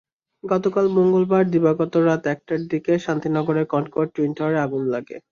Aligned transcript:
গতকাল 0.43 0.85
মঙ্গলবার 0.97 1.43
দিবাগত 1.53 1.93
রাত 1.99 2.23
একটার 2.33 2.61
দিকে 2.71 2.93
শান্তিনগরের 3.05 3.65
কনকর্ড 3.73 4.09
টুইন 4.15 4.31
টাওয়ারে 4.37 4.59
আগুন 4.65 4.83
লাগে। 4.93 5.17